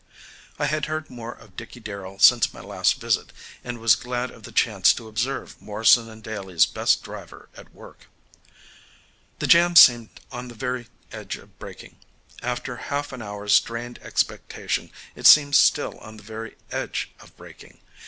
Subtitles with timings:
[0.57, 3.31] I had heard more of Dickey Darrell since my last visit,
[3.63, 8.07] and was glad of the chance to observe Morrison & Daly's best "driver" at work.
[9.37, 11.97] The jam seemed on the very edge of breaking.
[12.41, 17.77] After half an hour's strained expectation it seemed still on the very edge of breaking.